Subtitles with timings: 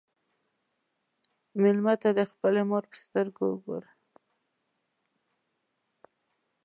[1.61, 3.91] مېلمه ته د خپلې مور په سترګو وګوره.